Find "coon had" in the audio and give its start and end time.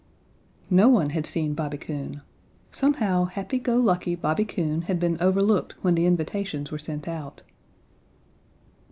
4.45-4.99